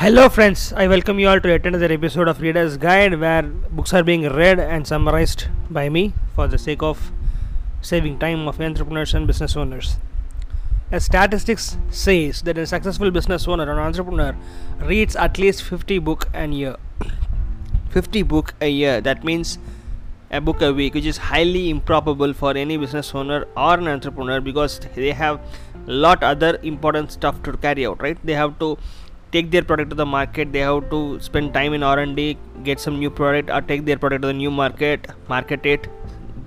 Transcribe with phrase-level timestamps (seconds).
[0.00, 0.72] Hello, friends.
[0.74, 4.60] I welcome you all to another episode of Reader's Guide where books are being read
[4.60, 7.10] and summarized by me for the sake of
[7.80, 9.96] saving time of entrepreneurs and business owners.
[10.92, 14.36] As statistics says that a successful business owner or entrepreneur
[14.78, 16.76] reads at least 50 book a year.
[17.90, 19.00] 50 book a year.
[19.00, 19.58] That means
[20.30, 24.40] a book a week, which is highly improbable for any business owner or an entrepreneur
[24.40, 25.40] because they have
[25.88, 28.00] lot other important stuff to carry out.
[28.00, 28.16] Right?
[28.24, 28.78] They have to
[29.32, 30.52] take their product to the market.
[30.52, 34.22] They have to spend time in r&d get some new product or take their product
[34.22, 35.88] to the new market market it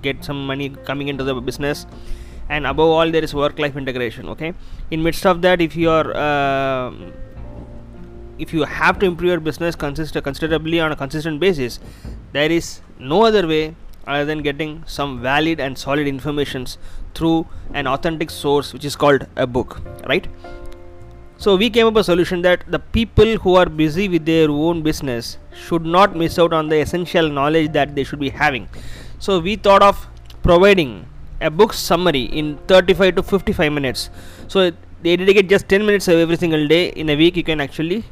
[0.02, 1.86] get some money coming into the business.
[2.48, 4.54] And above all there is work life integration okay?
[4.90, 6.92] In midst of that if you are uh,
[8.38, 11.78] if you have to improve your business consist- considerably on a consistent basis
[12.32, 13.74] there is no other way
[14.06, 16.78] other than getting some valid and solid informations
[17.14, 20.26] through an authentic source which is called a book right
[21.44, 24.48] so we came up with a solution that the people who are busy with their
[24.48, 28.68] own business should not miss out on the essential knowledge that they should be having.
[29.18, 30.06] So we thought of
[30.44, 31.04] providing
[31.40, 34.08] a book summary in 35 to 55 minutes.
[34.46, 34.70] So
[35.02, 38.04] they dedicate just 10 minutes every single day in a week you can actually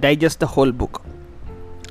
[0.00, 1.02] digest the whole book.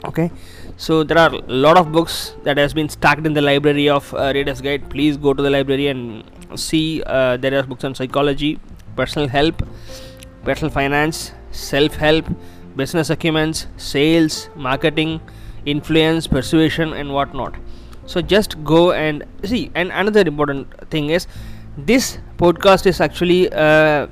[0.04, 0.30] Okay,
[0.78, 4.14] so there are a lot of books that has been stacked in the library of
[4.14, 4.88] uh, Reader's Guide.
[4.92, 6.24] Please go to the library and
[6.54, 7.02] see.
[7.08, 8.60] Uh, there are books on psychology,
[8.96, 9.64] personal help,
[10.46, 12.26] personal finance, self help,
[12.76, 15.20] business acumen, sales, marketing,
[15.66, 17.56] influence, persuasion, and whatnot.
[18.06, 19.72] So just go and see.
[19.74, 21.28] And another important thing is
[21.78, 24.08] this podcast is actually uh,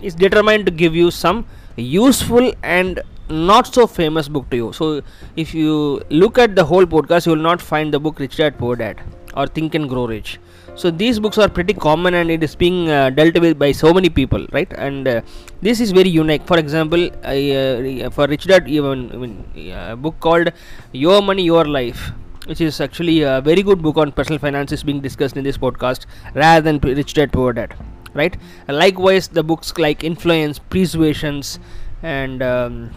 [0.00, 4.72] is determined to give you some useful and not so famous book to you.
[4.72, 5.02] So
[5.34, 8.58] if you look at the whole podcast, you will not find the book Rich Dad
[8.58, 9.00] Poor Dad
[9.34, 10.38] or Think and Grow Rich
[10.74, 13.92] so these books are pretty common and it is being uh, dealt with by so
[13.92, 14.72] many people right?
[14.76, 15.20] And uh,
[15.62, 16.46] this is very unique.
[16.46, 20.52] For example uh, for rich dad even, even a book called
[20.92, 22.12] your money your life
[22.46, 25.56] which is actually a very good book on personal finance is being discussed in this
[25.56, 27.74] podcast rather than rich dad poor dad
[28.14, 28.36] right?
[28.68, 31.58] Likewise the books like influence persuasions
[32.02, 32.90] and um,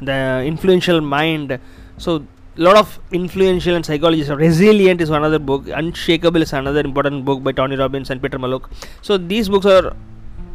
[0.00, 1.58] the influential mind.
[1.98, 2.26] So
[2.56, 5.66] lot of influential and psychologists resilient is another book.
[5.68, 8.70] Unshakable is another important book by tony robbins and peter mallouk
[9.00, 9.96] so these books are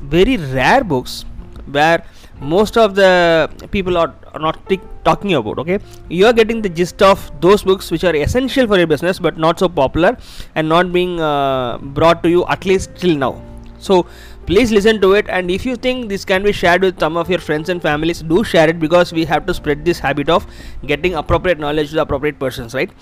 [0.04, 1.26] very rare books
[1.72, 2.04] where
[2.40, 5.80] most of the people are, are not t- talking about okay?
[6.10, 9.38] You are getting the gist of those books which are essential for your business but
[9.38, 10.16] not so popular
[10.56, 13.42] and not being uh, brought to you at least till now.
[13.80, 14.06] So
[14.48, 17.30] please listen to it and if you think this can be shared with some of
[17.30, 20.46] your friends and families do share it because we have to spread this habit of
[20.92, 22.94] getting appropriate knowledge to the appropriate persons right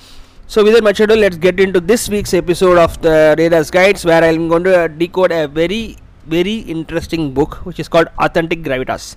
[0.48, 4.24] so without much ado let's get into this week's episode of the Reader's Guides where
[4.24, 9.16] i'm going to decode a very very interesting book which is called authentic gravitas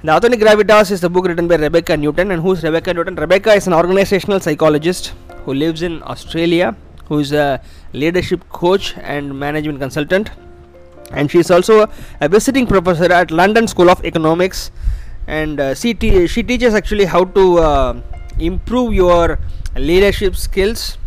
[0.00, 2.30] the Authentic Gravitas is the book written by Rebecca Newton.
[2.30, 3.16] And who is Rebecca Newton?
[3.16, 5.12] Rebecca is an organizational psychologist
[5.44, 6.76] who lives in Australia,
[7.06, 7.60] who is a
[7.92, 10.30] leadership coach and management consultant
[11.12, 11.88] and she is also
[12.20, 14.70] a visiting professor at London School of Economics.
[15.26, 18.00] And uh, she, te- she teaches actually how to uh,
[18.38, 19.38] improve your
[19.76, 20.98] leadership skills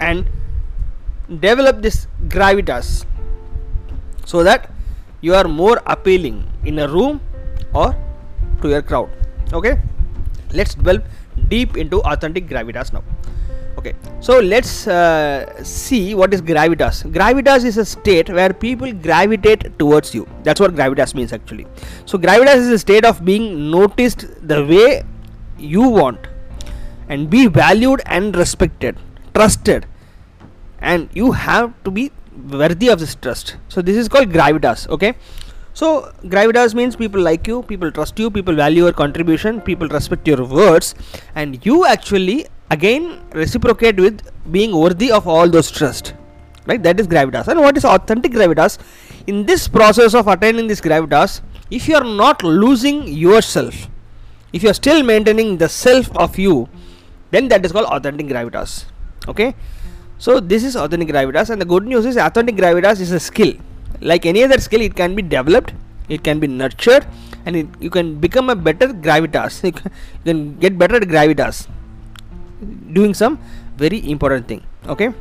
[0.00, 0.26] and
[1.40, 3.04] develop this gravitas
[4.24, 4.70] so that
[5.20, 7.20] you are more appealing in a room
[7.72, 7.96] or
[8.62, 9.10] to your crowd.
[9.52, 9.80] Okay?
[10.52, 11.02] Let's delve
[11.48, 13.02] deep into authentic gravitas now
[13.86, 13.94] okay.
[14.20, 17.02] So let's uh, see what is gravitas.
[17.12, 20.28] Gravitas is a state where people gravitate towards you.
[20.42, 21.66] That's what gravitas means actually.
[22.04, 25.04] So gravitas is a state of being noticed the way
[25.58, 26.26] you want
[27.08, 28.96] and be valued and respected
[29.34, 29.86] trusted.
[30.80, 32.10] And you have to be
[32.50, 33.56] worthy of this trust.
[33.68, 34.88] So this is called gravitas.
[34.88, 35.14] Okay.
[35.74, 40.26] So gravitas means people like you people trust you people value your contribution people respect
[40.26, 40.94] your words.
[41.34, 46.14] And you actually again reciprocate with being worthy of all those trust
[46.66, 46.82] right?
[46.82, 47.48] That is gravitas.
[47.48, 48.78] And what is authentic gravitas?
[49.26, 51.40] In this process of attaining this gravitas
[51.70, 53.88] if you are not losing yourself
[54.52, 56.68] if you are still maintaining the self of you
[57.30, 58.84] then that is called authentic gravitas
[59.28, 59.54] okay?
[60.18, 61.50] So this is authentic gravitas.
[61.50, 63.54] And the good news is authentic gravitas is a skill.
[64.00, 65.72] Like any other skill it can be developed
[66.08, 67.04] it can be nurtured
[67.44, 69.62] and it, you can become a better gravitas.
[70.24, 71.68] You can get better at gravitas
[72.92, 73.38] doing some
[73.76, 75.12] very important thing okay?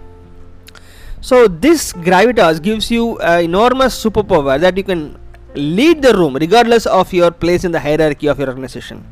[1.22, 5.18] So this gravitas gives you enormous superpower that you can
[5.56, 9.04] lead the room regardless of your place in the hierarchy of your organization.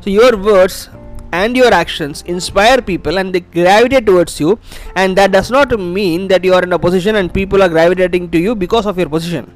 [0.00, 0.88] So your words
[1.32, 4.60] and your actions inspire people and they gravitate towards you
[4.94, 8.30] and that does not mean that you are in a position and people are gravitating
[8.30, 9.52] to you because of your position.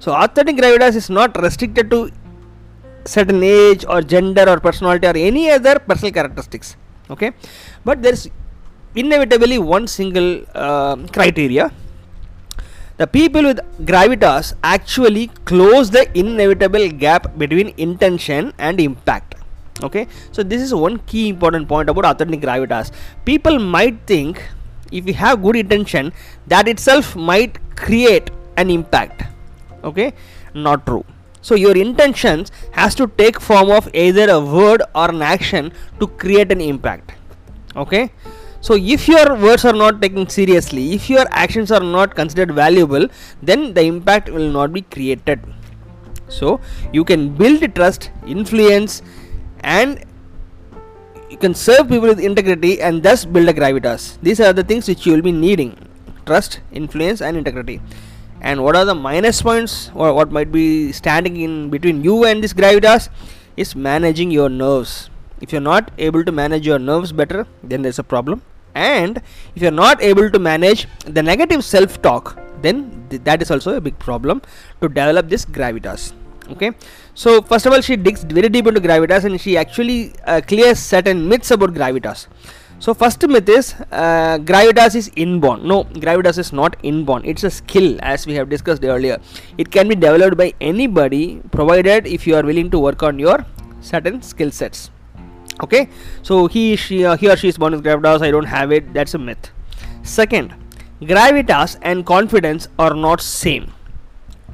[0.00, 2.10] So authentic gravitas is not restricted to
[3.04, 6.76] certain age or gender or personality or any other personal characteristics
[7.10, 7.32] okay?
[7.84, 8.30] But there is
[8.94, 11.72] inevitably one single uh, criteria.
[12.96, 19.34] The people with gravitas actually close the inevitable gap between intention and impact.
[19.82, 20.06] Okay?
[20.32, 22.90] So this is one key important point about authentic gravitas.
[23.26, 24.42] People might think
[24.90, 26.12] if we have good intention
[26.46, 29.24] that itself might create an impact.
[29.84, 30.14] Okay?
[30.54, 31.04] Not true
[31.46, 36.06] so your intentions has to take form of either a word or an action to
[36.22, 37.12] create an impact.
[37.76, 38.10] Okay?
[38.60, 43.06] So if your words are not taken seriously if your actions are not considered valuable
[43.40, 45.40] then the impact will not be created.
[46.28, 46.60] So
[46.92, 49.02] you can build trust influence
[49.60, 50.04] and
[51.30, 54.18] you can serve people with integrity and thus build a gravitas.
[54.20, 55.78] These are the things which you will be needing.
[56.24, 57.80] Trust influence and integrity
[58.40, 59.90] and what are the minus points?
[59.94, 63.08] Or what might be standing in between you and this gravitas?
[63.56, 65.08] Is managing your nerves.
[65.40, 68.42] If you're not able to manage your nerves better then there's a problem.
[68.74, 69.22] And
[69.54, 73.76] if you're not able to manage the negative self talk then th- that is also
[73.76, 74.42] a big problem
[74.80, 76.12] to develop this gravitas.
[76.50, 76.72] Okay?
[77.14, 80.78] So first of all she digs very deep into gravitas and she actually uh, clears
[80.78, 82.26] certain myths about gravitas
[82.78, 85.66] so first myth is uh, gravitas is inborn.
[85.66, 87.24] No gravitas is not inborn.
[87.24, 89.18] It's a skill as we have discussed earlier.
[89.56, 93.46] It can be developed by anybody provided if you are willing to work on your
[93.80, 94.90] certain skill sets.
[95.62, 95.88] Okay?
[96.22, 98.20] So he she uh, he or she is born with gravitas.
[98.20, 98.92] I don't have it.
[98.92, 99.50] That's a myth.
[100.02, 100.54] Second
[101.00, 103.72] gravitas and confidence are not same.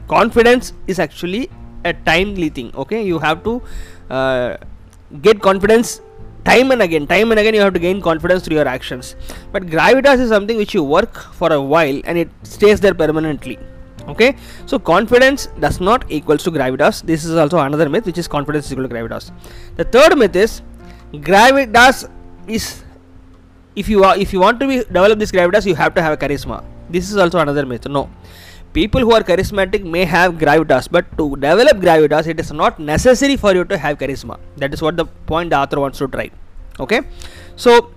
[0.07, 1.51] Confidence is actually
[1.85, 2.73] a timely thing.
[2.77, 3.03] Okay?
[3.03, 3.63] You have to
[4.11, 4.57] uh,
[5.21, 6.01] get confidence
[6.45, 9.17] time and again time and again you have to gain confidence through your actions.
[9.53, 13.59] But gravitas is something which you work for a while and it stays there permanently.
[14.09, 14.37] Okay?
[14.67, 17.03] So confidence does not equals to gravitas.
[17.03, 19.31] This is also another myth which is confidence is equal to gravitas.
[19.77, 20.63] The third myth is
[21.13, 22.11] gravitas
[22.47, 22.83] is
[23.77, 26.13] if you are if you want to be develop this gravitas you have to have
[26.13, 26.65] a charisma.
[26.91, 27.87] This is also another myth.
[27.87, 28.09] No
[28.73, 33.37] people who are charismatic may have gravitas but to develop gravitas it is not necessary
[33.37, 34.39] for you to have charisma.
[34.57, 36.31] That is what the point the author wants to try.
[36.81, 37.01] Okay?
[37.57, 37.93] So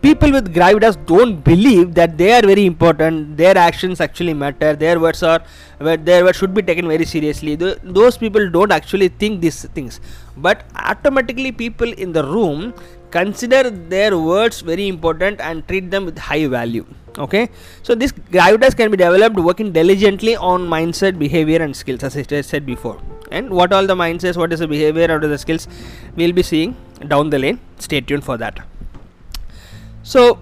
[0.00, 4.98] people with gravitas don't believe that they are very important their actions actually matter their
[4.98, 5.40] words are
[5.78, 7.54] their words should be taken very seriously.
[7.56, 10.00] The, those people don't actually think these things.
[10.36, 12.72] But automatically people in the room
[13.10, 16.86] consider their words very important and treat them with high value
[17.18, 17.48] okay?
[17.82, 22.40] So this gravitas can be developed working diligently on mindset behavior and skills as i
[22.40, 23.00] said before.
[23.30, 25.68] And what all the mindsets what is the behavior what are the skills
[26.16, 26.76] we'll be seeing
[27.08, 27.60] down the lane?
[27.78, 28.60] Stay tuned for that.
[30.02, 30.38] So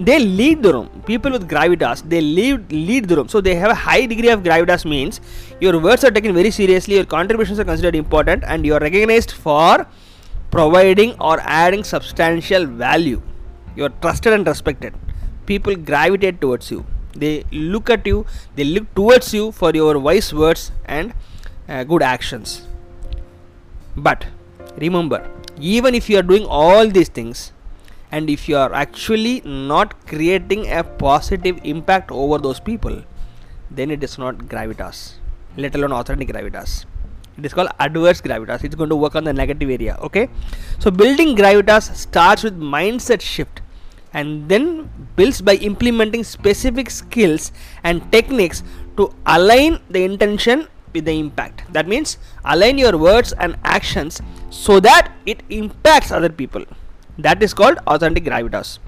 [0.00, 1.02] they lead the room.
[1.06, 3.28] People with gravitas they lead lead the room.
[3.28, 5.20] So they have a high degree of gravitas means
[5.60, 9.32] your words are taken very seriously your contributions are considered important and you are recognized
[9.32, 9.86] for
[10.50, 13.20] providing or adding substantial value.
[13.76, 14.94] You are trusted and respected
[15.50, 16.84] people gravitate towards you.
[17.14, 18.24] They look at you
[18.54, 21.14] they look towards you for your wise words and
[21.68, 22.62] uh, good actions.
[23.96, 24.26] But
[24.76, 25.20] remember
[25.60, 27.52] even if you are doing all these things
[28.10, 33.02] and if you are actually not creating a positive impact over those people
[33.70, 35.14] then it is not gravitas
[35.56, 36.84] let alone authentic gravitas
[37.36, 40.28] it is called adverse gravitas it's going to work on the negative area okay?
[40.78, 43.60] So building gravitas starts with mindset shift
[44.12, 47.52] and then builds by implementing specific skills
[47.84, 48.62] and techniques
[48.96, 51.62] to align the intention with the impact.
[51.72, 56.64] That means align your words and actions so that it impacts other people.
[57.18, 58.78] That is called authentic gravitas.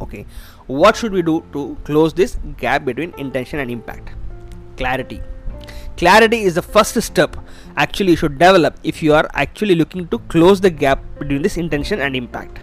[0.00, 0.26] Okay
[0.66, 4.10] what should we do to close this gap between intention and impact?
[4.76, 5.22] Clarity.
[5.96, 7.36] Clarity is the first step
[7.76, 11.56] actually you should develop if you are actually looking to close the gap between this
[11.56, 12.60] intention and impact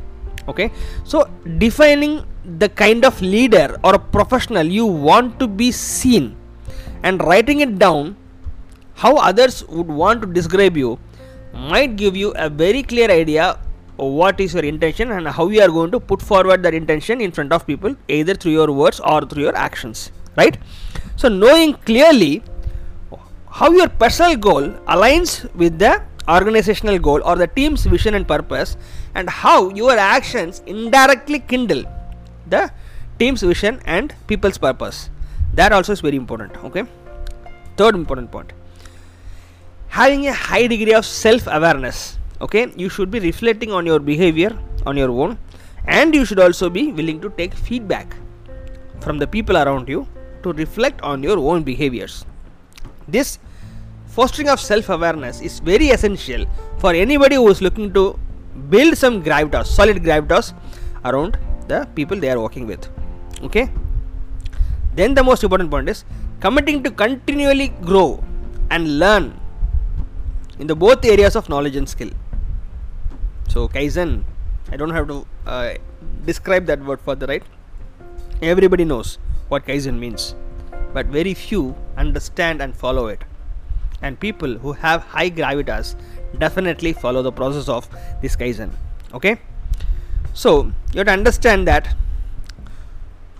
[0.47, 0.71] okay?
[1.03, 2.25] So defining
[2.59, 6.35] the kind of leader or professional you want to be seen
[7.03, 8.15] and writing it down
[8.95, 11.00] how others would want to describe you
[11.53, 13.59] might give you a very clear idea
[14.00, 17.21] of what is your intention and how you are going to put forward that intention
[17.21, 20.12] in front of people either through your words or through your actions.
[20.35, 20.57] Right?
[21.15, 22.43] So knowing clearly
[23.50, 28.77] how your personal goal aligns with the organizational goal or the team's vision and purpose
[29.15, 31.84] and how your actions indirectly kindle
[32.48, 32.72] the
[33.20, 35.10] team's vision and people's purpose.
[35.53, 36.84] That also is very important okay?
[37.77, 38.53] Third important point.
[39.88, 42.72] Having a high degree of self awareness okay?
[42.75, 45.38] You should be reflecting on your behavior on your own
[45.86, 48.15] and you should also be willing to take feedback
[49.01, 50.08] from the people around you
[50.43, 52.25] to reflect on your own behaviors.
[53.08, 53.39] This
[54.08, 56.46] fostering of self-awareness is very essential
[56.77, 58.20] for anybody who is looking to
[58.74, 60.53] build some gravitas solid gravitas
[61.05, 62.89] around the people they are working with
[63.43, 63.69] okay?
[64.95, 66.05] Then the most important point is
[66.39, 68.24] committing to continually grow
[68.69, 69.39] and learn
[70.60, 72.12] in the both areas of knowledge and skill.
[73.50, 74.24] So kaizen
[74.72, 75.74] i don't have to uh,
[76.25, 77.43] describe that word further right?
[78.41, 79.17] Everybody knows
[79.50, 80.36] what kaizen means
[80.93, 83.24] but very few understand and follow it.
[84.01, 85.95] And people who have high gravitas
[86.39, 87.87] definitely follow the process of
[88.21, 88.71] this kaizen
[89.13, 89.37] okay?
[90.33, 91.95] So you have to understand that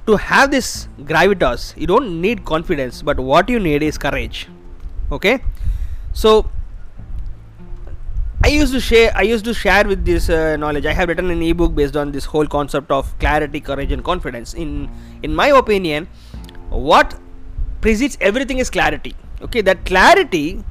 [0.08, 4.48] to have this gravitas you don't need confidence but what you need is courage
[5.12, 5.40] okay?
[6.14, 6.50] So
[8.44, 10.86] I used to share I used to share with this uh, knowledge.
[10.86, 14.54] I have written an ebook based on this whole concept of clarity courage and confidence.
[14.54, 14.90] In
[15.24, 16.08] in my opinion
[16.70, 17.16] what
[17.80, 19.62] precedes everything is clarity okay?
[19.62, 20.64] That clarity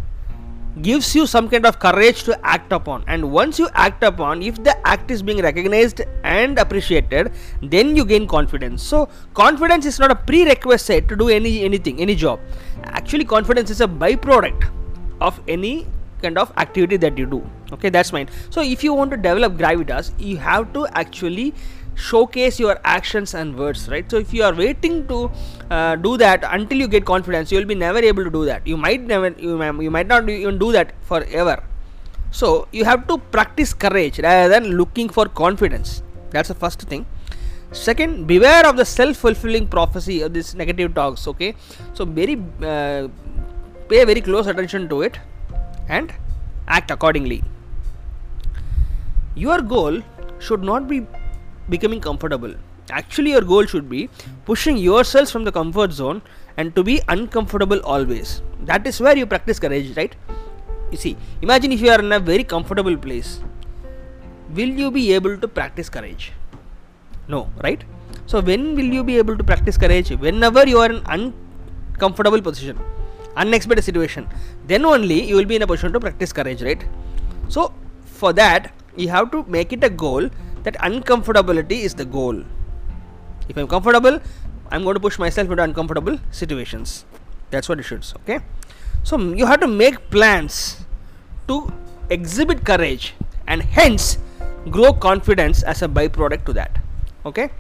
[0.80, 3.04] gives you some kind of courage to act upon.
[3.06, 8.04] And once you act upon if the act is being recognized and appreciated then you
[8.04, 8.82] gain confidence.
[8.82, 12.40] So confidence is not a prerequisite to do any anything any job.
[12.84, 14.70] Actually confidence is a byproduct
[15.20, 15.86] of any
[16.22, 17.44] kind of activity that you do.
[17.72, 18.28] Okay that's fine.
[18.50, 21.52] So if you want to develop gravitas you have to actually
[21.94, 24.10] showcase your actions and words right?
[24.10, 25.30] So if you are waiting to
[25.70, 28.66] uh, do that until you get confidence you will be never able to do that.
[28.66, 31.62] You might never you, you might not even do that forever.
[32.30, 36.02] So you have to practice courage rather than looking for confidence.
[36.30, 37.04] That's the first thing.
[37.72, 41.54] Second beware of the self-fulfilling prophecy of this negative talks okay?
[41.94, 43.08] So very uh,
[43.88, 45.18] pay very close attention to it
[45.88, 46.12] and
[46.68, 47.42] act accordingly.
[49.34, 50.02] Your goal
[50.38, 51.06] should not be
[51.68, 52.54] becoming comfortable.
[52.90, 54.08] Actually, your goal should be
[54.44, 56.20] pushing yourselves from the comfort zone
[56.56, 58.42] and to be uncomfortable always.
[58.64, 60.14] That is where you practice courage, right?
[60.90, 63.40] You see, imagine if you are in a very comfortable place.
[64.54, 66.32] Will you be able to practice courage?
[67.28, 67.82] No, right?
[68.26, 70.10] So, when will you be able to practice courage?
[70.10, 72.78] Whenever you are in uncomfortable position,
[73.36, 74.28] unexpected situation,
[74.66, 76.84] then only you will be in a position to practice courage, right?
[77.48, 77.72] So,
[78.04, 80.28] for that, you have to make it a goal
[80.62, 82.42] that uncomfortability is the goal.
[83.48, 84.20] If I'm comfortable,
[84.70, 87.04] I'm going to push myself into uncomfortable situations.
[87.50, 88.04] That's what it should.
[88.22, 88.40] Okay.
[89.02, 90.84] So you have to make plans
[91.48, 91.72] to
[92.08, 93.14] exhibit courage
[93.46, 94.18] and hence
[94.70, 96.78] grow confidence as a byproduct to that.
[97.26, 97.50] Okay.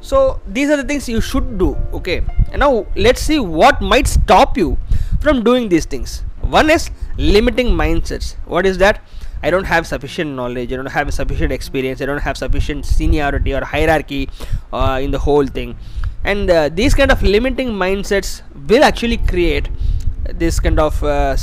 [0.00, 1.76] So these are the things you should do.
[1.92, 2.22] Okay.
[2.52, 4.76] And now let's see what might stop you
[5.20, 6.22] from doing these things.
[6.42, 8.34] One is limiting mindsets.
[8.44, 9.02] What is that?
[9.46, 13.54] I don't have sufficient knowledge, I don't have sufficient experience, I don't have sufficient seniority
[13.54, 14.28] or hierarchy
[14.72, 15.76] uh, in the whole thing.
[16.24, 19.68] And uh, these kind of limiting mindsets will actually create
[20.34, 21.36] this kind of uh,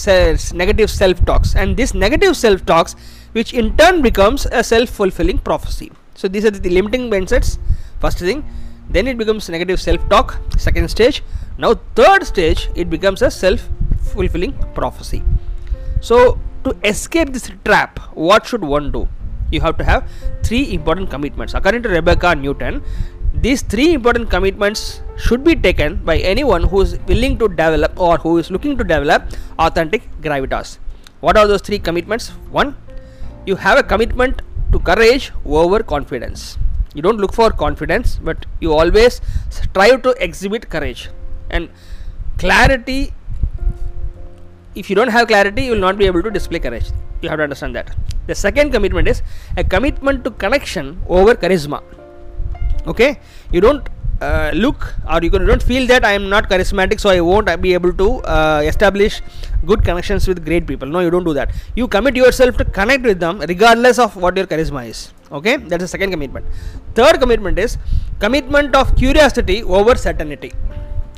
[0.53, 2.97] negative self talks, and this negative self talks,
[3.31, 5.89] which in turn becomes a self fulfilling prophecy.
[6.15, 7.57] So, these are the limiting mindsets,
[8.01, 8.43] first thing,
[8.89, 11.23] then it becomes negative self talk, second stage.
[11.57, 13.69] Now, third stage, it becomes a self
[14.13, 15.23] fulfilling prophecy.
[16.01, 19.07] So, to escape this trap what should one do?
[19.51, 20.09] You have to have
[20.43, 21.53] three important commitments.
[21.53, 22.83] According to rebecca newton
[23.33, 28.17] these three important commitments should be taken by anyone who is willing to develop or
[28.17, 29.23] who is looking to develop
[29.59, 30.77] authentic gravitas.
[31.19, 32.29] What are those three commitments?
[32.51, 32.75] One
[33.45, 34.41] you have a commitment
[34.71, 36.57] to courage over confidence.
[36.93, 41.09] You don't look for confidence but you always strive to exhibit courage.
[41.49, 41.69] And
[42.37, 43.13] clarity
[44.75, 46.91] if you don't have clarity you will not be able to display courage.
[47.21, 47.95] You have to understand that.
[48.27, 49.21] The second commitment is
[49.57, 51.81] a commitment to connection over charisma.
[52.87, 53.19] Okay?
[53.51, 53.87] You don't
[54.21, 57.73] uh, look or you don't feel that I am not charismatic so I won't be
[57.73, 59.21] able to uh, establish
[59.65, 60.87] good connections with great people.
[60.87, 61.51] No you don't do that.
[61.75, 65.13] You commit yourself to connect with them regardless of what your charisma is.
[65.31, 65.57] Okay?
[65.57, 66.45] That's the second commitment.
[66.95, 67.77] Third commitment is
[68.19, 70.53] commitment of curiosity over certainty.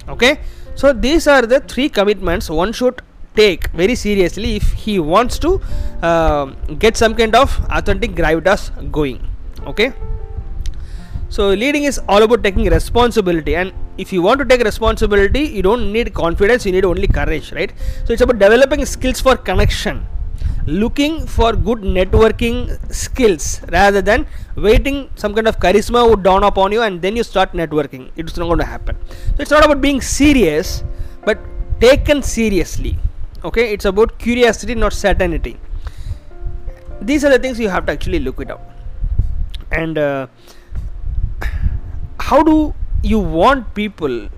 [0.08, 0.40] Okay?
[0.76, 3.02] So these are the three commitments one should
[3.36, 5.62] take very seriously if he wants to
[6.02, 6.46] uh,
[6.84, 9.20] get some kind of authentic gravitas going
[9.66, 9.94] okay?
[11.30, 15.62] So leading is all about taking responsibility and if you want to take responsibility you
[15.62, 17.72] don't need confidence you need only courage right?
[18.06, 20.06] So it's about developing skills for connection
[20.68, 22.56] looking for good networking
[22.92, 24.26] skills rather than
[24.56, 28.10] waiting some kind of charisma would dawn upon you and then you start networking.
[28.16, 28.98] It's not going to happen.
[29.08, 30.84] So it's not about being serious
[31.24, 31.40] but
[31.80, 32.98] taken seriously
[33.50, 35.58] okay it's about curiosity not certainty.
[37.02, 38.72] These are the things you have to actually look it up.
[39.72, 40.28] And uh,
[42.20, 42.74] how do
[43.04, 44.30] you want people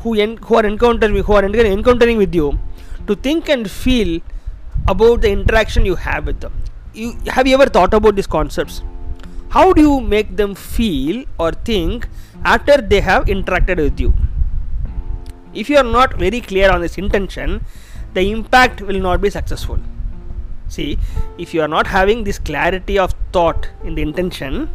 [0.00, 2.58] who en- who are encountering who are encountering with you
[3.06, 4.20] to think and feel
[4.88, 6.52] about the interaction you have with them?
[6.94, 8.82] You have you ever thought about these concepts?
[9.56, 12.08] How do you make them feel or think
[12.44, 14.14] after they have interacted with you?
[15.54, 17.64] If you are not very clear on this intention
[18.16, 19.78] the impact will not be successful.
[20.68, 20.98] See
[21.38, 24.70] if you are not having this clarity of thought in the intention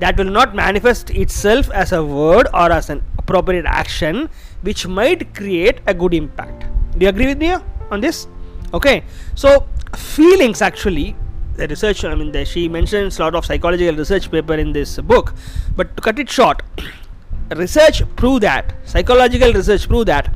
[0.00, 4.28] that will not manifest itself as a word or as an appropriate action
[4.62, 6.66] which might create a good impact.
[6.98, 7.56] Do you agree with me
[7.90, 8.26] on this?
[8.74, 9.04] Okay.
[9.34, 11.16] So feelings actually
[11.56, 14.98] the research i mean the, she mentions a lot of psychological research paper in this
[14.98, 15.34] book
[15.76, 16.62] but to cut it short
[17.56, 20.32] research prove that psychological research prove that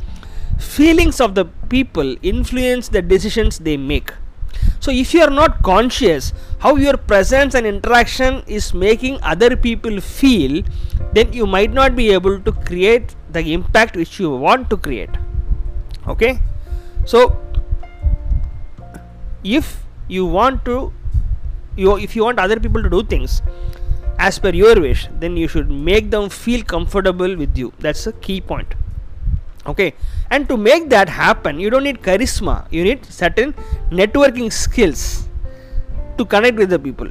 [0.63, 4.13] feelings of the people influence the decisions they make.
[4.81, 10.01] So if you are not conscious how your presence and interaction is making other people
[10.01, 10.63] feel
[11.13, 15.11] then you might not be able to create the impact which you want to create.
[16.07, 16.41] Okay?
[17.05, 17.37] So
[19.45, 20.93] if you want to
[21.77, 23.43] you if you want other people to do things
[24.19, 27.73] as per your wish then you should make them feel comfortable with you.
[27.79, 28.75] That's a key point
[29.67, 29.95] okay?
[30.31, 32.67] And to make that happen you don't need charisma.
[32.71, 33.55] You need certain
[33.91, 35.29] networking skills
[36.19, 37.09] to connect with the people.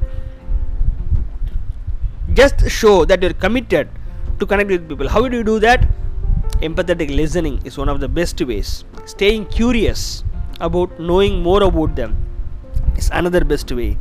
[2.33, 3.89] Just show that you're committed
[4.39, 5.09] to connect with people.
[5.09, 5.87] How do you do that?
[6.61, 8.85] Empathetic listening is one of the best ways.
[9.05, 10.23] Staying curious
[10.59, 12.15] about knowing more about them
[12.95, 13.97] is another best way.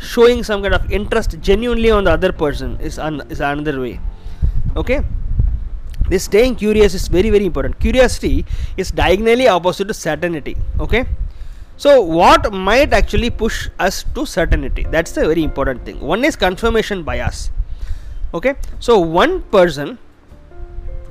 [0.00, 4.00] Showing some kind of interest genuinely on the other person is, un- is another way.
[4.76, 5.02] Okay
[6.08, 7.78] this staying curious is very very important.
[7.80, 8.44] Curiosity
[8.76, 11.06] is diagonally opposite to certainty okay?
[11.76, 14.86] So what might actually push us to certainty?
[14.90, 16.00] That's the very important thing.
[16.00, 17.50] One is confirmation bias
[18.34, 18.54] okay?
[18.80, 19.98] So one person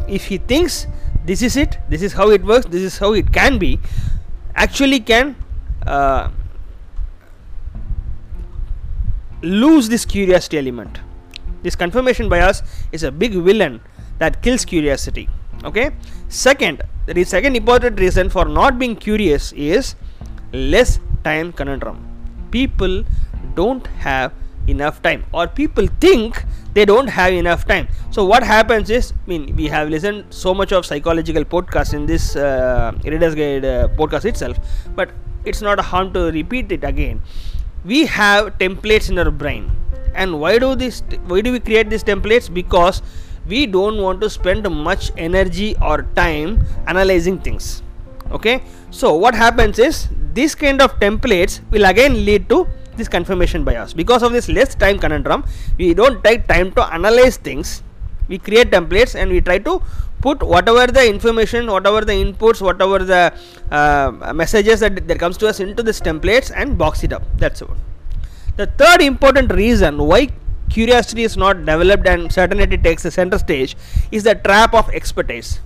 [0.08, 0.88] if he thinks
[1.26, 3.80] this is it this is how it works this is how it can be
[4.56, 5.36] actually can
[5.88, 6.30] uh,
[9.42, 11.00] lose this curiosity element.
[11.64, 13.82] This confirmation bias is a big villain
[14.20, 15.28] that kills curiosity
[15.66, 15.92] okay?
[16.30, 19.96] Second the second important reason for not being curious is
[20.52, 21.98] less time conundrum.
[22.52, 23.04] People
[23.56, 24.34] don't have
[24.68, 27.88] enough time or people think they don't have enough time.
[28.12, 32.06] So what happens is i mean we have listened so much of psychological podcasts in
[32.06, 34.58] this uh, readers guide uh, podcast itself
[34.96, 35.12] but
[35.46, 37.22] it's not a harm to repeat it again.
[37.84, 39.72] We have templates in our brain.
[40.16, 42.52] And why do this why do we create these templates?
[42.52, 43.02] Because
[43.48, 47.82] we don't want to spend much energy or time analyzing things
[48.32, 48.62] okay?
[48.92, 53.94] So what happens is this kind of templates will again lead to this confirmation bias.
[53.94, 55.46] Because of this less time conundrum
[55.78, 57.84] we don't take time to analyze things.
[58.28, 59.82] We create templates and we try to
[60.22, 63.34] put whatever the information whatever the inputs whatever the
[63.70, 67.24] uh, messages that, that comes to us into this templates and box it up.
[67.38, 67.76] That's all.
[68.58, 70.30] The third important reason why
[70.76, 73.76] curiosity is not developed and certainty takes the center stage
[74.12, 75.60] is the trap of expertise.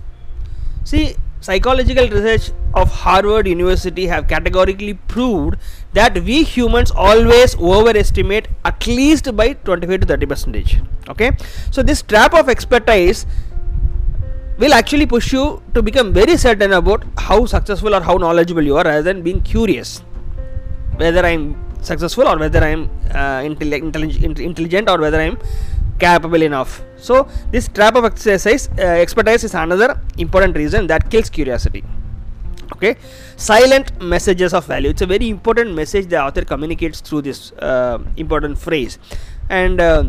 [0.84, 5.56] See psychological research of harvard university have categorically proved
[5.94, 10.76] that we humans always overestimate at least by 25 to 30 percentage
[11.08, 11.30] okay?
[11.70, 13.24] So this trap of expertise
[14.58, 18.76] will actually push you to become very certain about how successful or how knowledgeable you
[18.76, 20.00] are rather than being curious
[21.02, 21.44] whether i'm
[21.82, 25.38] successful or whether I am uh, intelligent, intelligent or whether I am
[25.98, 26.82] capable enough.
[26.96, 31.84] So this trap of exercise uh, expertise is another important reason that kills curiosity.
[32.72, 32.96] Okay,
[33.36, 34.90] silent messages of value.
[34.90, 38.98] It's a very important message the author communicates through this uh, important phrase.
[39.48, 40.04] And uh,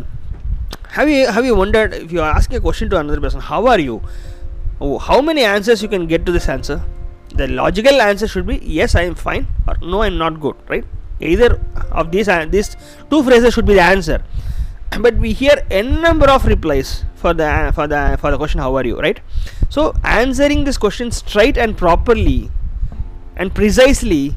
[0.88, 3.66] have you have you wondered if you are asking a question to another person, how
[3.66, 4.00] are you?
[4.80, 6.82] Oh, how many answers you can get to this answer?
[7.34, 10.56] The logical answer should be yes, I am fine, or no, I am not good,
[10.68, 10.84] right?
[11.22, 12.76] Either of these uh, these
[13.10, 14.22] two phrases should be the answer.
[15.00, 18.74] But we hear n number of replies for the for the for the question how
[18.76, 19.00] are you?
[19.00, 19.20] Right?
[19.68, 22.50] So answering this question straight and properly
[23.36, 24.36] and precisely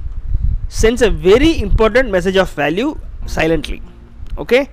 [0.68, 3.82] sends a very important message of value silently.
[4.38, 4.70] Okay?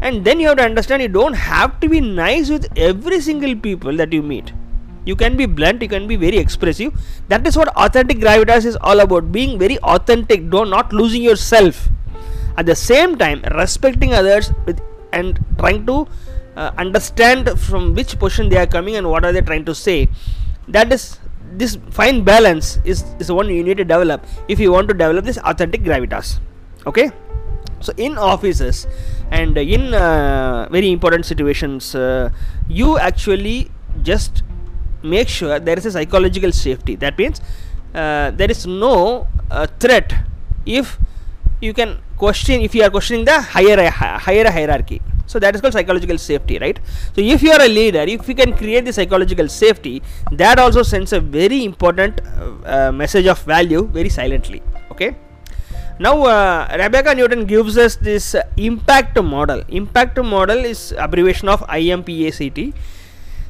[0.00, 3.54] And then you have to understand you don't have to be nice with every single
[3.56, 4.52] people that you meet
[5.06, 6.92] you can be blunt you can be very expressive.
[7.28, 11.88] That is what authentic gravitas is all about being very authentic don't not losing yourself.
[12.58, 14.80] At the same time respecting others with
[15.12, 16.06] and trying to
[16.56, 20.08] uh, understand from which position they are coming and what are they trying to say.
[20.68, 21.18] That is
[21.52, 25.24] this fine balance is, is one you need to develop if you want to develop
[25.24, 26.40] this authentic gravitas.
[26.86, 27.10] Okay?
[27.80, 28.86] So in offices
[29.30, 32.30] and in uh, very important situations uh,
[32.68, 33.70] you actually
[34.02, 34.42] just
[35.02, 36.96] make sure there is a psychological safety.
[36.96, 37.40] That means
[37.94, 40.14] uh, there is no uh, threat
[40.64, 40.98] if
[41.60, 45.00] you can question if you are questioning the higher higher hierarchy.
[45.26, 46.78] So that is called psychological safety right?
[47.14, 50.82] So if you are a leader if you can create the psychological safety that also
[50.82, 55.16] sends a very important uh, uh, message of value very silently okay?
[55.98, 59.64] Now uh, rebecca newton gives us this uh, impact model.
[59.68, 62.74] Impact model is abbreviation of impact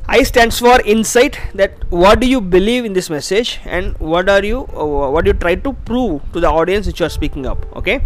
[0.09, 4.45] I stands for insight that what do you believe in this message and what are
[4.45, 7.67] you uh, what you try to prove to the audience which you are speaking up
[7.75, 8.03] okay?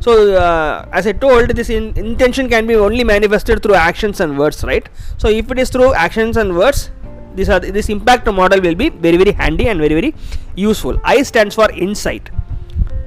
[0.00, 4.38] So uh, as i told this in intention can be only manifested through actions and
[4.38, 4.88] words right?
[5.18, 6.90] So if it is through actions and words
[7.34, 10.14] this are this impact model will be very very handy and very very
[10.54, 10.98] useful.
[11.04, 12.30] I stands for insight.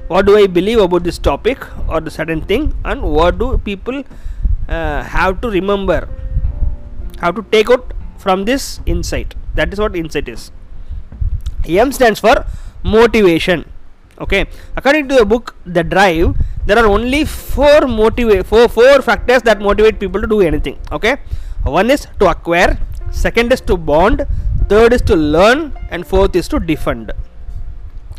[0.06, 4.04] What do i believe about this topic or the certain thing and what do people
[4.68, 6.08] uh, have to remember
[7.20, 9.34] how to take out from this insight.
[9.54, 10.50] That is what insight is.
[11.68, 12.46] M stands for
[12.82, 13.70] motivation.
[14.20, 14.46] Okay.
[14.76, 19.60] According to the book the drive there are only four motivate four four factors that
[19.60, 20.78] motivate people to do anything.
[20.92, 21.16] Okay.
[21.64, 22.78] One is to acquire
[23.10, 24.26] second is to bond
[24.68, 27.12] third is to learn and fourth is to defend.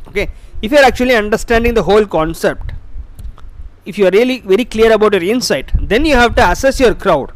[0.07, 0.29] Okay.
[0.62, 2.73] If you are actually understanding the whole concept
[3.86, 6.93] if you are really very clear about your insight then you have to assess your
[6.93, 7.31] crowd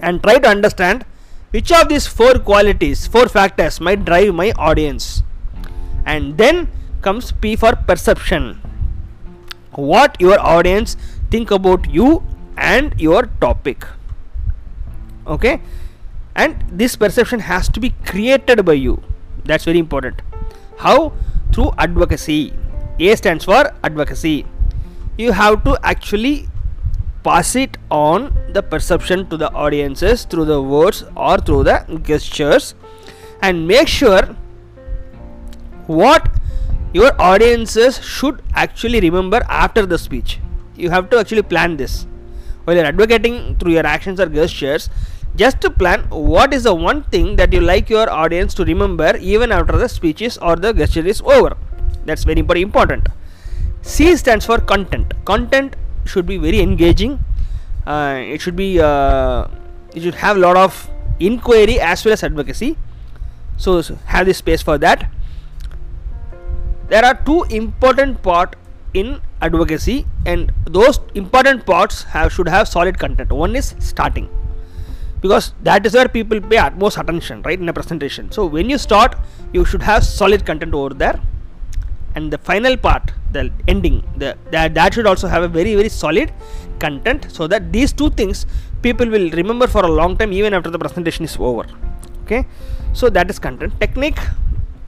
[0.00, 1.04] and try to understand
[1.50, 5.22] which of these four qualities four factors might drive my audience?
[6.06, 6.68] And then
[7.02, 8.60] comes p for perception.
[9.72, 10.96] What your audience
[11.30, 12.22] think about you
[12.56, 13.86] and your topic.
[15.26, 15.60] Okay?
[16.34, 19.02] And this perception has to be created by you.
[19.44, 20.22] That's very important.
[20.78, 21.12] How?
[21.52, 22.52] Through advocacy.
[22.98, 24.46] A stands for advocacy.
[25.16, 26.48] You have to actually
[27.22, 32.74] pass it on the perception to the audiences through the words or through the gestures.
[33.42, 34.36] And make sure
[35.86, 36.28] what
[36.92, 40.40] your audiences should actually remember after the speech.
[40.76, 42.06] You have to actually plan this.
[42.64, 44.90] While you're advocating through your actions or gestures
[45.36, 49.16] just to plan what is the one thing that you like your audience to remember
[49.18, 51.56] even after the speeches or the gesture is over.
[52.04, 53.08] That's very very important.
[53.82, 55.14] C stands for content.
[55.24, 57.18] Content should be very engaging.
[57.86, 59.46] Uh, it should be uh,
[59.94, 62.76] it should have a lot of inquiry as well as advocacy.
[63.56, 65.10] So, so have this space for that.
[66.88, 68.56] There are two important part
[68.94, 73.30] in advocacy and those important parts have should have solid content.
[73.30, 74.28] One is starting.
[75.20, 78.32] Because that is where people pay utmost attention right in a presentation.
[78.32, 79.16] So when you start
[79.52, 81.20] you should have solid content over there
[82.14, 85.88] and the final part the ending the that, that should also have a very very
[85.88, 86.32] solid
[86.80, 88.46] content so that these two things
[88.82, 91.66] people will remember for a long time even after the presentation is over.
[92.24, 92.46] Okay?
[92.92, 93.78] So that is content.
[93.80, 94.18] Technique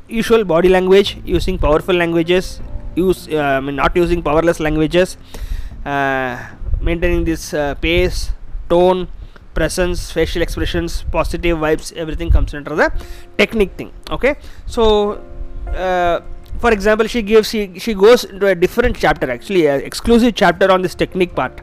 [0.08, 2.61] usual body language using powerful languages
[2.96, 5.16] use uh, I mean not using powerless languages
[5.85, 6.37] uh,
[6.80, 8.32] maintaining this uh, pace
[8.68, 9.08] tone
[9.54, 12.92] presence facial expressions positive vibes everything comes under the
[13.38, 13.92] technique thing.
[14.11, 14.37] Okay?
[14.66, 15.22] So
[15.68, 16.20] uh,
[16.62, 20.70] for example she gives she, she goes into a different chapter actually an exclusive chapter
[20.70, 21.61] on this technique part.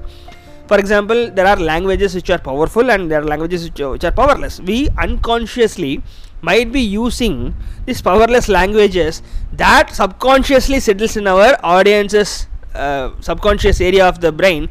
[0.68, 4.04] For example there are languages which are powerful and there are languages which are, which
[4.04, 4.60] are powerless.
[4.60, 6.04] We unconsciously
[6.42, 9.22] might be using these powerless languages
[9.54, 14.70] that subconsciously settles in our audience's uh, subconscious area of the brain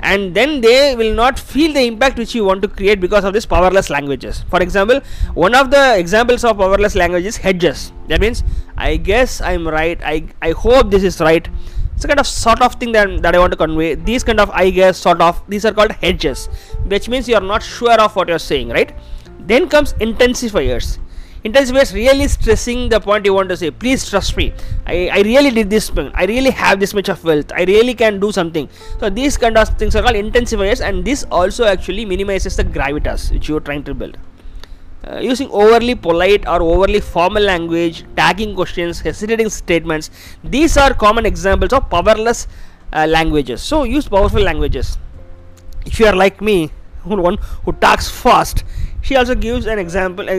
[0.00, 3.32] and then they will not feel the impact which you want to create because of
[3.32, 4.44] these powerless languages.
[4.50, 5.00] For example
[5.34, 7.92] one of the examples of powerless languages is hedges.
[8.08, 8.44] That means
[8.76, 11.48] i guess i'm right i i hope this is right.
[11.94, 13.94] It's a kind of sort of thing that, that i want to convey.
[13.94, 16.46] These kind of i guess sort of these are called hedges
[16.86, 18.94] which means you are not sure of what you're saying right?
[19.40, 20.98] Then comes intensifiers
[21.44, 24.52] intensifiers really stressing the point you want to say please trust me.
[24.86, 27.52] I, I really did this I really have this much of wealth.
[27.54, 28.68] I really can do something.
[29.00, 33.32] So these kind of things are called intensifiers and this also actually minimizes the gravitas
[33.32, 34.18] which you are trying to build.
[35.06, 40.10] Uh, using overly polite or overly formal language tagging questions hesitating statements
[40.42, 42.48] these are common examples of powerless
[42.92, 43.62] uh, languages.
[43.62, 44.98] So use powerful languages.
[45.86, 46.70] If you are like me
[47.04, 48.64] one who talks fast
[49.08, 50.36] she also gives an example, a,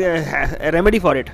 [0.60, 1.32] a remedy for it.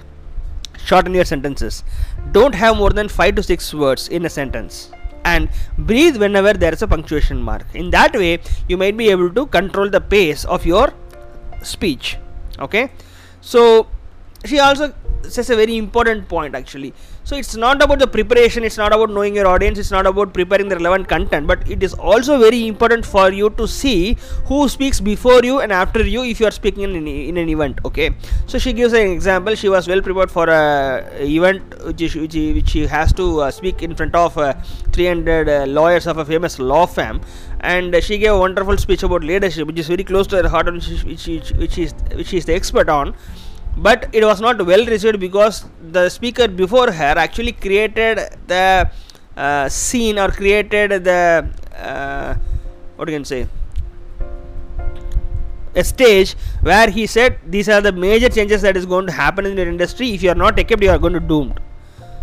[0.85, 1.83] Shorten your sentences.
[2.31, 4.89] Don't have more than 5 to 6 words in a sentence.
[5.25, 7.65] And breathe whenever there is a punctuation mark.
[7.73, 10.93] In that way, you might be able to control the pace of your
[11.61, 12.17] speech.
[12.57, 12.89] Okay.
[13.41, 13.87] So,
[14.45, 14.93] she also
[15.31, 16.93] says a very important point actually.
[17.23, 20.33] So it's not about the preparation it's not about knowing your audience it's not about
[20.33, 24.69] preparing the relevant content but it is also very important for you to see who
[24.69, 27.79] speaks before you and after you if you are speaking in an, in an event
[27.85, 28.11] okay?
[28.45, 29.55] So she gives an example.
[29.55, 33.81] She was well prepared for a event which, is, which, she has to uh, speak
[33.81, 34.53] in front of uh,
[34.91, 37.21] 300 uh, lawyers of a famous law firm.
[37.61, 40.67] And she gave a wonderful speech about leadership which is very close to her heart
[40.67, 43.15] and which, which, which, is, which she is the expert on
[43.77, 48.89] but it was not well received because the speaker before her actually created the
[49.35, 52.35] uh, scene or created the uh,
[52.95, 53.47] what you can say
[55.75, 59.45] a stage where he said these are the major changes that is going to happen
[59.45, 60.11] in your industry.
[60.11, 61.59] If you are not equipped you are going to doomed.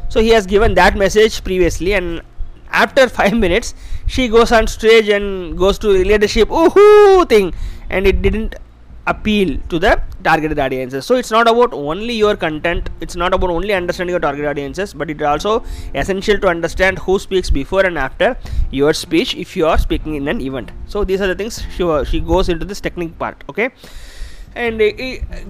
[0.09, 2.23] So he has given that message previously and
[2.71, 3.75] after 5 minutes
[4.07, 7.55] she goes on stage and goes to leadership ooh thing.
[7.91, 8.55] And it didn't
[9.07, 11.05] appeal to the targeted audiences.
[11.05, 14.95] So it's not about only your content it's not about only understanding your target audiences
[14.95, 18.37] but it is also essential to understand who speaks before and after
[18.71, 20.71] your speech if you are speaking in an event.
[20.87, 23.71] So these are the things she, she goes into this technique part okay?
[24.55, 24.85] And uh,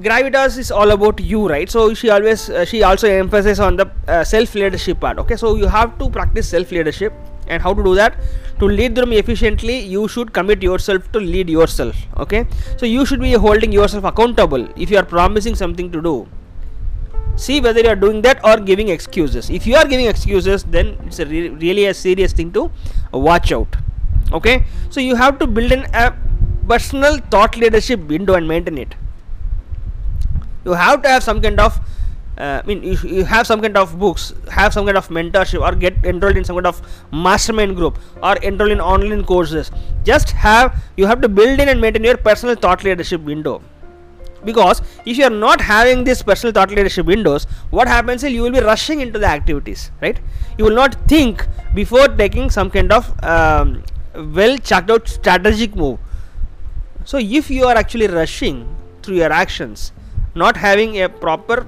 [0.01, 1.69] gravitas is all about you right?
[1.69, 5.37] So she always uh, she also emphasizes on the self leadership part okay?
[5.37, 7.12] So you have to practice self leadership
[7.53, 8.17] and how to do that?
[8.61, 12.47] To lead them efficiently you should commit yourself to lead yourself okay?
[12.77, 16.29] So you should be holding yourself accountable if you are promising something to do.
[17.37, 19.49] See whether you are doing that or giving excuses.
[19.51, 22.71] If you are giving excuses then it's a re- really a serious thing to
[23.12, 23.77] watch out
[24.33, 24.65] okay?
[24.91, 26.15] So you have to build in a
[26.69, 28.95] personal thought leadership window and maintain it.
[30.65, 31.81] You have to have some kind of
[32.38, 35.61] uh, I mean, you, you have some kind of books, have some kind of mentorship,
[35.61, 36.81] or get enrolled in some kind of
[37.12, 39.71] mastermind group, or enroll in online courses.
[40.03, 43.62] Just have you have to build in and maintain your personal thought leadership window.
[44.45, 48.42] Because if you are not having this personal thought leadership windows, what happens is you
[48.42, 50.18] will be rushing into the activities, right?
[50.59, 56.01] You will not think before taking some kind of um, well checked out strategic move.
[57.05, 59.92] So, if you are actually rushing through your actions,
[60.35, 61.66] not having a proper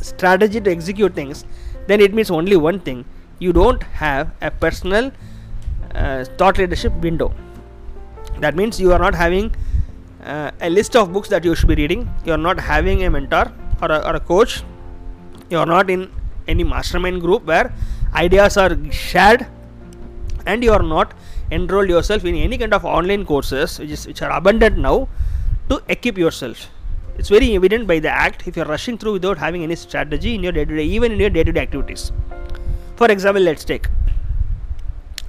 [0.00, 1.44] strategy to execute things
[1.88, 3.04] then it means only one thing.
[3.38, 5.10] You don't have a personal
[5.94, 7.32] uh, thought leadership window.
[8.40, 9.54] That means you are not having
[10.22, 12.08] uh, a list of books that you should be reading.
[12.26, 14.62] You are not having a mentor or a, or a coach.
[15.48, 16.10] You are not in
[16.46, 17.72] any mastermind group where
[18.14, 19.46] ideas are shared
[20.46, 21.14] and you are not
[21.50, 25.08] enrolled yourself in any kind of online courses which is which are abundant now
[25.70, 26.68] to equip yourself
[27.18, 30.42] it's very evident by the act if you're rushing through without having any strategy in
[30.42, 32.12] your day to day, even in your day to day activities.
[32.96, 33.88] For example, let's take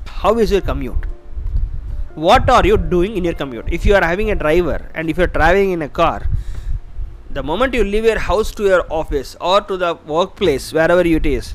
[0.05, 1.05] how is your commute?
[2.15, 3.65] What are you doing in your commute?
[3.71, 6.27] If you are having a driver and if you're traveling in a car,
[7.29, 11.25] the moment you leave your house to your office or to the workplace, wherever it
[11.25, 11.53] is,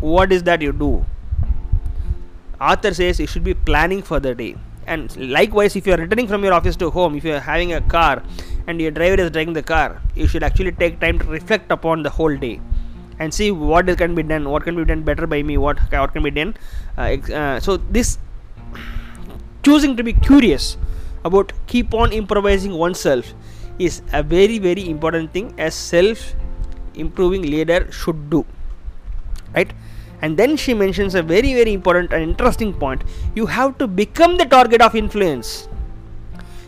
[0.00, 1.04] what is that you do?
[2.60, 4.56] Author says you should be planning for the day.
[4.86, 7.72] And likewise, if you are returning from your office to home, if you are having
[7.72, 8.22] a car
[8.66, 12.02] and your driver is driving the car, you should actually take time to reflect upon
[12.02, 12.60] the whole day
[13.18, 16.12] and see what can be done, what can be done better by me, what, what
[16.12, 16.54] can be done.
[16.96, 18.18] Uh, uh, so, this
[19.62, 20.76] choosing to be curious
[21.24, 23.32] about keep on improvising oneself
[23.78, 26.34] is a very, very important thing a self
[26.94, 28.44] improving leader should do.
[29.54, 29.72] Right?
[30.26, 33.02] And then she mentions a very, very important and interesting point.
[33.36, 35.68] You have to become the target of influence.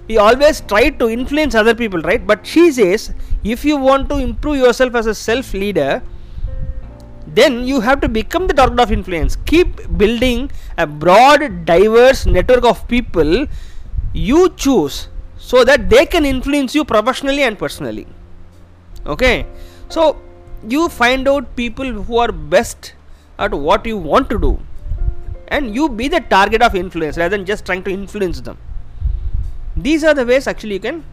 [0.07, 2.25] We always try to influence other people right?
[2.25, 6.03] But she says if you want to improve yourself as a self leader
[7.39, 9.37] then you have to become the target of influence.
[9.53, 13.47] Keep building a broad diverse network of people
[14.15, 18.07] you choose so that they can influence you professionally and personally.
[19.05, 19.47] Okay?
[19.89, 20.17] So
[20.67, 22.95] you find out people who are best
[23.39, 24.59] at what you want to do.
[25.49, 28.59] And you be the target of influence rather than just trying to influence them.
[29.77, 31.05] These are the ways actually you can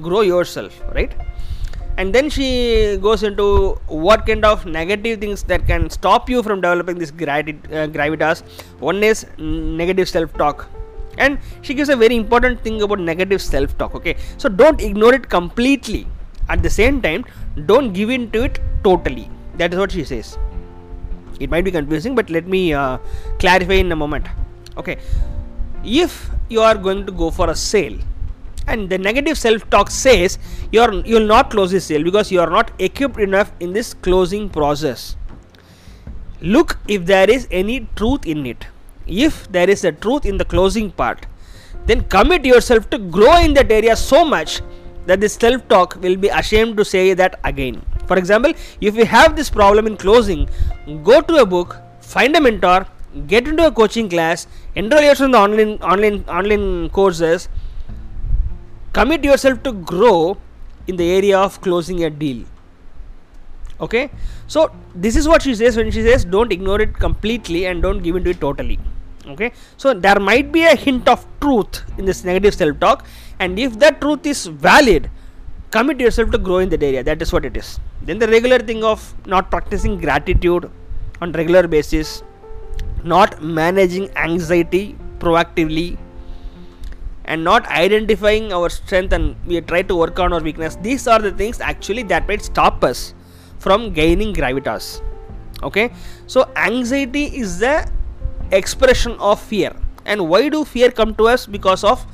[0.00, 1.14] grow yourself right?
[1.96, 6.60] And then she goes into what kind of negative things that can stop you from
[6.60, 7.12] developing this uh,
[7.96, 8.42] gravitas.
[8.80, 10.68] One is negative self talk
[11.18, 14.16] and she gives a very important thing about negative self talk okay?
[14.38, 16.08] So don't ignore it completely.
[16.48, 17.24] At the same time
[17.66, 19.30] don't give in to it totally.
[19.56, 20.36] That is what she says
[21.40, 22.98] it might be confusing but let me uh,
[23.38, 24.26] clarify in a moment.
[24.76, 24.98] Okay.
[25.84, 27.98] If you are going to go for a sale
[28.66, 30.38] and the negative self talk says
[30.72, 33.72] you are you will not close this sale because you are not equipped enough in
[33.72, 35.16] this closing process.
[36.40, 38.66] Look if there is any truth in it.
[39.06, 41.26] If there is a truth in the closing part
[41.86, 44.60] then commit yourself to grow in that area so much
[45.06, 49.04] that this self talk will be ashamed to say that again For example, if you
[49.04, 50.48] have this problem in closing,
[51.02, 52.86] go to a book, find a mentor,
[53.26, 57.48] get into a coaching class, enroll yourself in the online online online courses,
[58.92, 60.36] commit yourself to grow
[60.86, 62.44] in the area of closing a deal.
[63.80, 64.10] Okay,
[64.46, 68.02] so this is what she says when she says don't ignore it completely and don't
[68.02, 68.78] give into it totally.
[69.26, 73.06] Okay, so there might be a hint of truth in this negative self talk,
[73.38, 75.10] and if that truth is valid,
[75.70, 77.02] commit yourself to grow in that area.
[77.02, 77.78] That is what it is.
[78.02, 80.70] Then the regular thing of not practicing gratitude
[81.20, 82.22] on regular basis,
[83.02, 85.98] not managing anxiety proactively,
[87.26, 90.76] and not identifying our strength and we try to work on our weakness.
[90.82, 93.14] These are the things actually that might stop us
[93.58, 95.00] from gaining gravitas.
[95.62, 95.92] Okay,
[96.26, 97.90] so anxiety is the
[98.50, 99.74] expression of fear.
[100.04, 101.46] And why do fear come to us?
[101.46, 102.04] Because of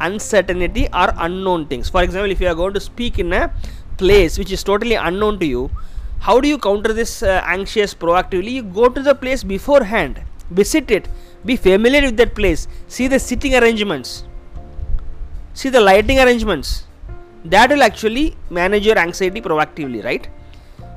[0.00, 1.88] uncertainty or unknown things.
[1.88, 3.52] For example, if you are going to speak in a
[3.96, 5.70] place which is totally unknown to you,
[6.20, 8.52] how do you counter this uh, anxious proactively?
[8.52, 11.08] You go to the place beforehand, visit it,
[11.44, 14.24] be familiar with that place, see the sitting arrangements,
[15.54, 16.84] see the lighting arrangements.
[17.44, 20.28] That will actually manage your anxiety proactively, right?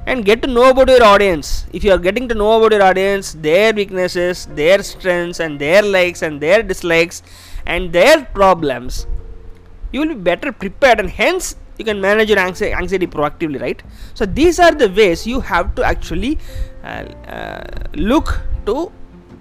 [0.05, 1.65] and get to know about your audience.
[1.73, 5.81] If you are getting to know about your audience, their weaknesses, their strengths, and their
[5.83, 7.21] likes and their dislikes,
[7.65, 9.07] and their problems,
[9.91, 13.81] you will be better prepared, and hence you can manage your anxiety, proactively, right?
[14.13, 16.37] So, these are the ways you have to actually
[16.83, 18.91] uh, uh, look to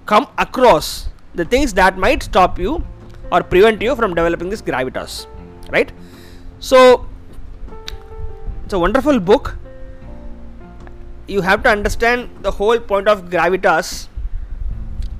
[0.05, 2.83] come across the things that might stop you
[3.31, 5.27] or prevent you from developing this gravitas,
[5.69, 5.91] right?
[6.59, 7.07] So,
[8.63, 9.55] it's a wonderful book
[11.27, 14.07] you have to understand the whole point of gravitas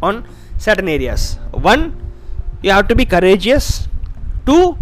[0.02, 1.38] on certain areas.
[1.52, 1.96] One,
[2.62, 3.88] you have to be courageous.
[4.46, 4.78] Two,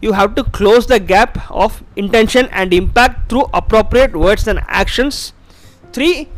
[0.00, 5.32] you have to close the gap of intention and impact through appropriate words and actions.
[5.92, 6.28] Three,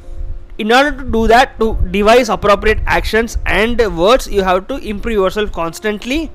[0.59, 5.15] in order to do that, to devise appropriate actions and words, you have to improve
[5.15, 6.31] yourself constantly.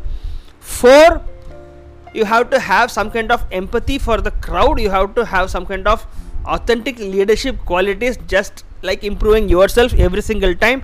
[0.59, 1.21] Four,
[2.13, 5.49] you have to have some kind of empathy for the crowd, you have to have
[5.49, 6.05] some kind of
[6.45, 10.83] authentic leadership qualities just like improving yourself every single time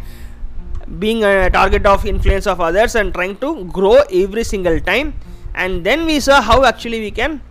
[1.00, 5.14] being a target of influence of others and trying to grow every single time.
[5.54, 7.42] And then we saw how actually we can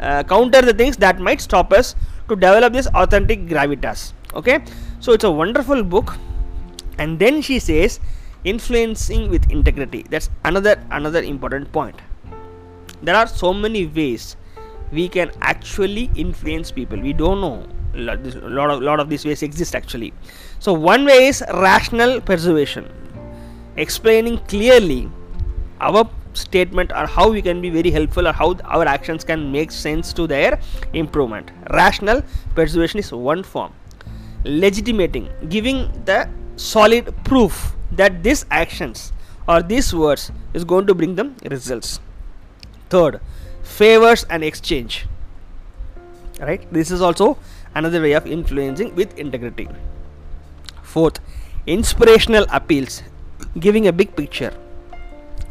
[0.00, 1.94] uh, counter the things that might stop us
[2.28, 4.12] to develop this authentic gravitas.
[4.34, 4.60] Okay?
[5.00, 6.16] So it's a wonderful book.
[6.98, 8.00] And then she says
[8.44, 10.04] influencing with integrity.
[10.08, 11.96] That's another another important point.
[13.02, 14.36] There are so many ways
[14.90, 16.98] we can actually influence people.
[16.98, 17.66] We don't know.
[17.94, 18.00] A
[18.48, 20.12] lot of lot of these ways exist actually
[20.60, 22.90] so one way is rational persuasion.
[23.76, 25.08] Explaining clearly
[25.80, 29.70] our statement or how we can be very helpful or how our actions can make
[29.70, 30.58] sense to their
[30.92, 31.50] improvement.
[31.70, 32.22] Rational
[32.54, 33.72] persuasion is one form.
[34.44, 39.12] Legitimating giving the solid proof that these actions
[39.46, 42.00] or these words is going to bring them results.
[42.90, 43.20] Third
[43.62, 45.06] favors and exchange.
[46.40, 46.72] Right?
[46.72, 47.38] This is also
[47.74, 49.68] another way of influencing with integrity
[50.94, 51.20] fourth
[51.66, 53.02] inspirational appeals
[53.66, 54.52] giving a big picture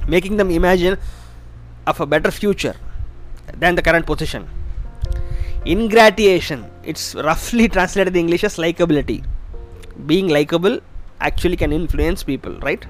[0.07, 0.97] making them imagine
[1.85, 2.75] of a better future
[3.57, 4.47] than the current position.
[5.65, 9.23] Ingratiation it's roughly translated in english as likability.
[10.05, 10.79] Being likable
[11.19, 12.85] actually can influence people right?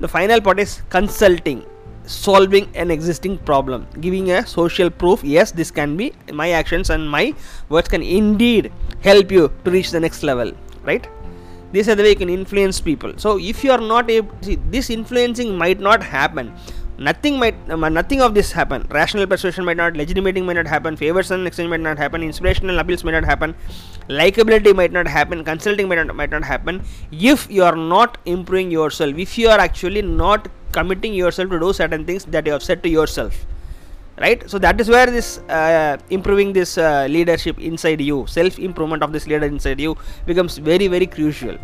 [0.00, 1.64] The final part is consulting
[2.08, 7.10] solving an existing problem giving a social proof yes this can be my actions and
[7.16, 7.34] my
[7.68, 10.50] words can indeed help you to reach the next level
[10.84, 11.06] right
[11.72, 13.12] this is the way you can influence people.
[13.16, 16.52] So if you are not able to see this influencing might not happen.
[17.00, 18.84] Nothing might uh, nothing of this happen.
[18.90, 20.96] Rational persuasion might not legitimating might not happen.
[20.96, 22.24] Favors and exchange might not happen.
[22.24, 23.54] Inspirational appeals might not happen.
[24.08, 25.44] Likability might not happen.
[25.44, 26.82] Consulting might not, might not happen.
[27.12, 31.72] If you are not improving yourself if you are actually not committing yourself to do
[31.72, 33.46] certain things that you have said to yourself
[34.20, 34.48] right?
[34.50, 39.12] So that is where this uh, improving this uh, leadership inside you self improvement of
[39.12, 41.56] this leader inside you becomes very very crucial.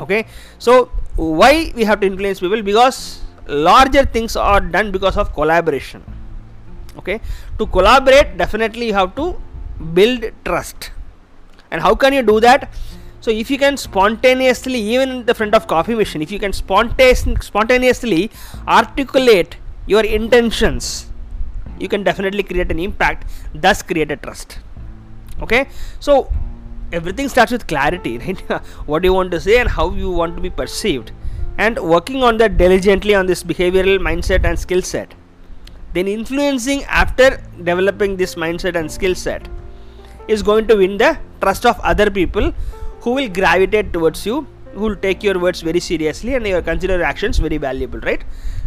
[0.00, 0.26] Okay?
[0.58, 2.62] So why we have to influence people?
[2.62, 6.02] Because larger things are done because of collaboration.
[6.98, 7.20] Okay?
[7.58, 9.40] To collaborate definitely you have to
[9.92, 10.90] build trust.
[11.70, 12.70] And how can you do that?
[13.20, 16.52] So if you can spontaneously even in the front of coffee machine if you can
[16.52, 18.30] spontaneously
[18.68, 19.56] articulate
[19.86, 21.06] your intentions
[21.78, 24.58] you can definitely create an impact thus create a trust.
[25.42, 25.68] Okay?
[26.00, 26.30] So
[26.92, 28.40] everything starts with clarity right?
[28.86, 31.12] What do you want to say and how you want to be perceived?
[31.58, 35.14] And working on that diligently on this behavioral mindset and skill set.
[35.92, 39.48] Then influencing after developing this mindset and skill set
[40.26, 42.52] is going to win the trust of other people
[43.00, 46.96] who will gravitate towards you who will take your words very seriously and your consider
[46.96, 48.24] your actions very valuable right?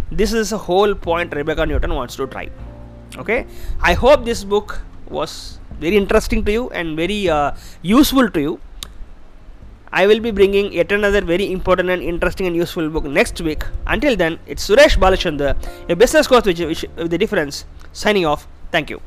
[0.10, 2.50] This is a whole point rebecca newton wants to try
[3.18, 3.46] okay
[3.82, 7.52] i hope this book was very interesting to you and very uh,
[7.82, 8.60] useful to you
[9.92, 13.64] I will be bringing yet another very important and interesting and useful book next week.
[13.88, 15.56] Until then, it's Suresh Balachandra,
[15.90, 18.48] a business coach with, with the difference, signing off.
[18.72, 19.02] Thank you.